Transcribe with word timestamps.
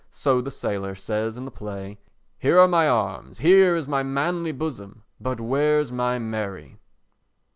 So 0.09 0.41
the 0.41 0.49
sailor 0.49 0.95
says 0.95 1.37
in 1.37 1.45
the 1.45 1.51
play: 1.51 1.99
"Here 2.39 2.57
are 2.57 2.67
my 2.67 2.89
arms, 2.89 3.37
here 3.37 3.75
is 3.75 3.87
my 3.87 4.01
manly 4.01 4.51
bosom, 4.51 5.03
but 5.19 5.39
where's 5.39 5.91
my 5.91 6.17
Mary?" 6.17 6.79